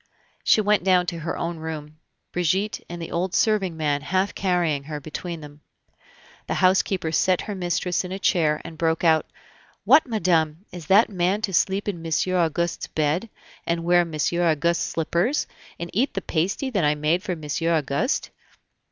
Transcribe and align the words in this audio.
She 0.43 0.61
went 0.61 0.83
down 0.83 1.05
to 1.05 1.19
her 1.19 1.37
own 1.37 1.57
room, 1.57 1.99
Brigitte 2.31 2.79
and 2.89 2.99
the 2.99 3.11
old 3.11 3.35
serving 3.35 3.77
man 3.77 4.01
half 4.01 4.33
carrying 4.33 4.85
her 4.85 4.99
between 4.99 5.41
them. 5.41 5.61
The 6.47 6.55
housekeeper 6.55 7.11
set 7.11 7.41
her 7.41 7.53
mistress 7.53 8.03
in 8.03 8.11
a 8.11 8.17
chair, 8.17 8.59
and 8.65 8.79
broke 8.79 9.03
out: 9.03 9.27
"What, 9.85 10.07
madame! 10.07 10.65
is 10.71 10.87
that 10.87 11.09
man 11.11 11.43
to 11.43 11.53
sleep 11.53 11.87
in 11.87 12.01
Monsieur 12.01 12.35
Auguste's 12.37 12.87
bed, 12.87 13.29
and 13.67 13.83
wear 13.83 14.03
Monsieur 14.03 14.43
Auguste's 14.49 14.85
slippers, 14.87 15.45
and 15.79 15.91
eat 15.93 16.15
the 16.15 16.21
pasty 16.23 16.71
that 16.71 16.83
I 16.83 16.95
made 16.95 17.21
for 17.21 17.35
Monsieur 17.35 17.71
Auguste? 17.77 18.31